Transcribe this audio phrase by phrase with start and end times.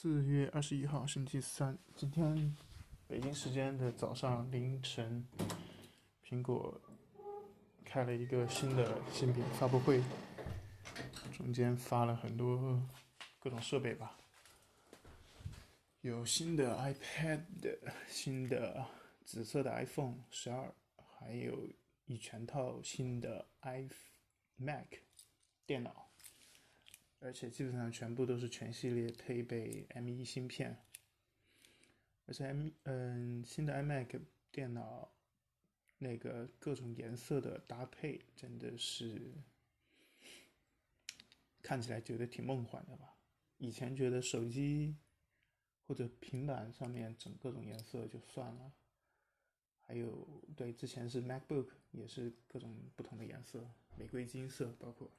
[0.00, 1.76] 四月二十一号，星期三。
[1.96, 2.56] 今天
[3.08, 5.26] 北京时间的早上凌晨，
[6.24, 6.80] 苹果
[7.84, 10.00] 开了一个新的新品发布会，
[11.36, 12.80] 中间发了很多
[13.40, 14.16] 各种设备吧，
[16.02, 17.76] 有新的 iPad，
[18.06, 18.86] 新的
[19.24, 20.72] 紫色的 iPhone 十二，
[21.18, 21.68] 还有
[22.06, 24.86] 一全套新的 iMac
[25.66, 26.04] 电脑。
[27.20, 30.78] 而且基本上全部都是全系列配备 M1 芯片，
[32.26, 34.20] 而且 M 嗯新的 iMac
[34.52, 35.12] 电脑
[35.98, 39.32] 那个各种颜色的搭配真的是
[41.60, 43.16] 看起来觉得挺梦幻的吧？
[43.58, 44.96] 以前觉得手机
[45.86, 48.72] 或者平板上面整各种颜色就算了，
[49.80, 55.10] 还有对之前是 MacBook 也是各种不同的颜色，玫瑰金色包括。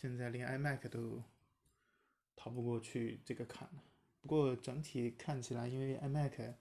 [0.00, 1.20] 现在连 iMac 都
[2.36, 3.82] 逃不过去这个坎了。
[4.20, 6.54] 不过整体看起来，因为 iMac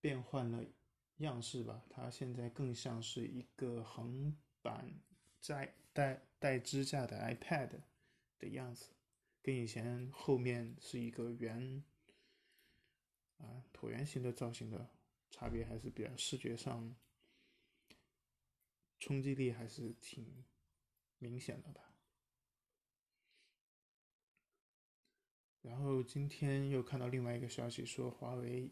[0.00, 0.64] 变换了
[1.16, 4.94] 样式吧，它现在更像是一个横板
[5.44, 7.80] 带带带支架的 iPad
[8.38, 8.90] 的样子，
[9.42, 11.82] 跟以前后面是一个圆
[13.38, 14.88] 啊椭圆形的造型的
[15.32, 16.94] 差别还是比较视觉上
[19.00, 20.44] 冲击力还是挺
[21.18, 21.90] 明显的吧。
[25.64, 28.70] 然后今天又看到另外一个消息，说华为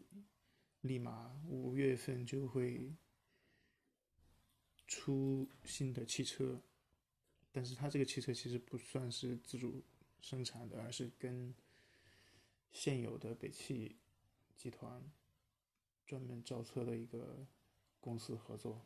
[0.81, 2.93] 立马五月份就会
[4.85, 6.61] 出新的汽车，
[7.51, 9.83] 但是它这个汽车其实不算是自主
[10.21, 11.51] 生产的，而是跟
[12.71, 13.97] 现有的北汽
[14.55, 15.01] 集团
[16.05, 17.43] 专门造车的一个
[17.99, 18.79] 公司合作，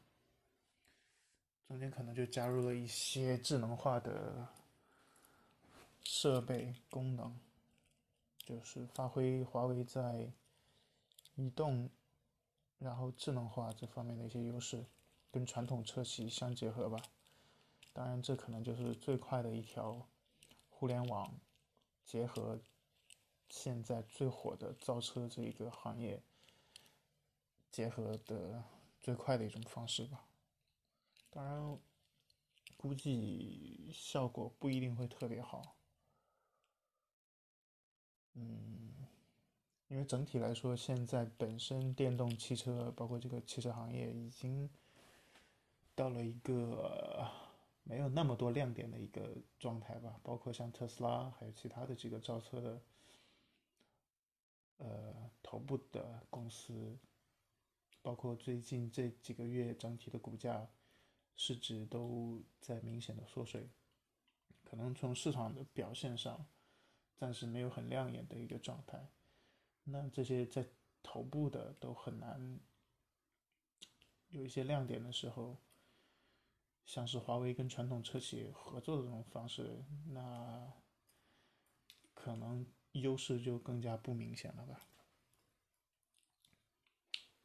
[1.67, 4.47] 中间可能就加入了一些智能化的
[6.03, 7.38] 设备功能。
[8.48, 10.31] 就是发挥华为在
[11.36, 11.90] 移动，
[12.80, 14.86] 然后智能化这方面的一些优势，
[15.30, 16.98] 跟传统车企相结合吧。
[17.92, 20.08] 当然，这可能就是最快的一条
[20.70, 21.38] 互联网
[22.05, 22.58] 结合
[23.49, 26.23] 现在最火的造车这一个行业
[27.70, 28.64] 结合的
[29.02, 30.26] 最快的一种方式吧。
[31.30, 31.77] 当然，
[32.77, 35.76] 估计效果不一定会特别好。
[39.89, 44.70] 因为整体来说，现在本身电动汽车，包括这个汽车行业，已经
[45.95, 47.25] 到了一个
[47.83, 50.20] 没有那么多亮点的一个状态吧。
[50.23, 52.81] 包括像特斯拉，还有其他的几个造车的，
[54.80, 56.97] 呃，头部的公司，
[58.02, 60.67] 包括最近这几个月整体的股价
[61.37, 63.70] 市值都在明显的缩水，
[64.65, 66.45] 可能从市场的表现上。
[67.20, 69.08] 暂时没有很亮眼的一个状态，
[69.89, 70.65] 那这些在
[71.02, 72.59] 头部的都很难
[74.27, 75.58] 有一些亮点的时候，
[76.86, 80.73] 像是华为跟传统车企合作的这种方式，那
[82.14, 84.87] 可能优势就更加不明显了吧。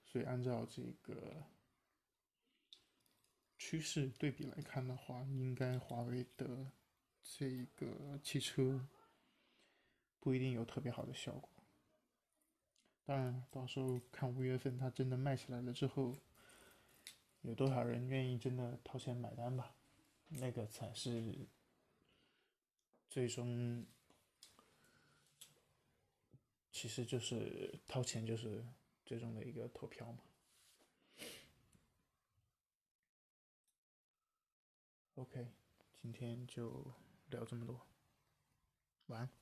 [0.05, 1.45] 所以按照这个
[3.57, 6.73] 趋势对比来看的话，应该华为的
[7.23, 8.89] 这个汽车。
[10.19, 11.62] 不一定有特别好的效果，
[13.05, 16.17] 但，到时候看五月份它真的卖起来了之后，
[17.43, 19.75] 有多少人愿意真的掏钱买单吧？
[20.29, 21.47] 那个才是
[23.11, 23.85] 最终，
[26.71, 28.65] 其实就是掏钱就是
[29.05, 30.19] 最终的一个投票嘛。
[35.17, 35.53] OK，
[36.01, 36.87] 今天就
[37.29, 37.87] 聊这么多，
[39.09, 39.42] 晚安。